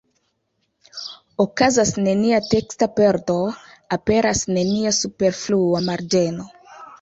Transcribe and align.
Okazas 1.43 1.91
nenia 2.07 2.39
teksta 2.53 2.87
perdo, 3.01 3.35
aperas 3.99 4.43
nenia 4.57 4.95
superflua 5.03 5.85
marĝeno. 5.93 6.49